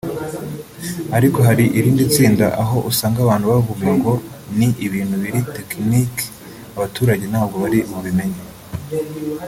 ariko 1.17 1.39
hari 1.47 1.65
irindi 1.77 2.03
tsinda 2.13 2.45
aho 2.61 2.77
usanga 2.89 3.19
abantu 3.21 3.45
bavuga 3.53 3.85
ngo 3.97 4.13
ni 4.57 4.69
ibintu 4.85 5.15
biri 5.23 5.41
tekiniki 5.55 6.25
abaturage 6.75 7.25
ntabwo 7.31 7.55
bari 7.63 7.79
bubimenye 7.91 8.41